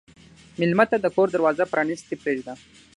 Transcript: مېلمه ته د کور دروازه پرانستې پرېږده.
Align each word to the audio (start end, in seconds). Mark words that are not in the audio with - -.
مېلمه 0.59 0.85
ته 0.91 0.97
د 0.99 1.05
کور 1.15 1.27
دروازه 1.31 1.63
پرانستې 1.73 2.15
پرېږده. 2.21 2.53